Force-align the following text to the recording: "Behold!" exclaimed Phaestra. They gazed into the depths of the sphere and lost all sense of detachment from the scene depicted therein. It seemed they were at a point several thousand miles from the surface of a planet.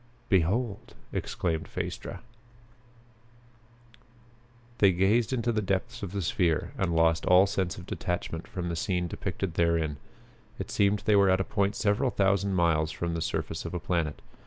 "Behold!" 0.29 0.95
exclaimed 1.13 1.67
Phaestra. 1.67 2.21
They 4.79 4.91
gazed 4.91 5.31
into 5.31 5.51
the 5.51 5.61
depths 5.61 6.01
of 6.01 6.11
the 6.11 6.23
sphere 6.23 6.71
and 6.75 6.95
lost 6.95 7.23
all 7.27 7.45
sense 7.45 7.77
of 7.77 7.85
detachment 7.85 8.47
from 8.47 8.69
the 8.69 8.75
scene 8.75 9.07
depicted 9.07 9.53
therein. 9.53 9.97
It 10.57 10.71
seemed 10.71 11.03
they 11.05 11.15
were 11.15 11.29
at 11.29 11.39
a 11.39 11.43
point 11.43 11.75
several 11.75 12.09
thousand 12.09 12.55
miles 12.55 12.91
from 12.91 13.13
the 13.13 13.21
surface 13.21 13.63
of 13.63 13.75
a 13.75 13.79
planet. 13.79 14.23